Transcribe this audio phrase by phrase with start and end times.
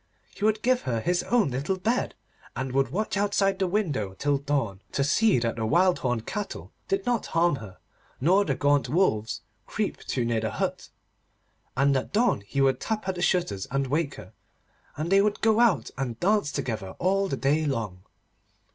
[0.33, 2.15] He would give her his own little bed,
[2.55, 6.71] and would watch outside the window till dawn, to see that the wild horned cattle
[6.87, 7.77] did not harm her,
[8.19, 10.89] nor the gaunt wolves creep too near the hut.
[11.77, 14.33] And at dawn he would tap at the shutters and wake her,
[14.97, 18.01] and they would go out and dance together all the day long.